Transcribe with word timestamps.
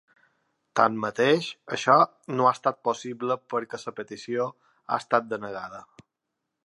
Tanmateix, 0.79 1.49
això 1.77 1.97
no 2.39 2.47
ha 2.47 2.53
estat 2.57 2.79
possible 2.89 3.37
perquè 3.55 3.81
la 3.85 3.93
petició 4.01 4.49
ha 4.51 4.99
estat 5.07 5.29
denegada. 5.35 5.85